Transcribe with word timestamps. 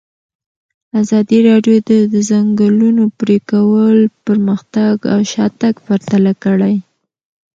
ازادي 1.01 1.39
راډیو 1.49 1.77
د 1.89 1.91
د 2.13 2.15
ځنګلونو 2.29 3.03
پرېکول 3.19 3.97
پرمختګ 4.25 4.95
او 5.13 5.19
شاتګ 5.33 5.75
پرتله 5.87 6.33
کړی. 6.43 6.75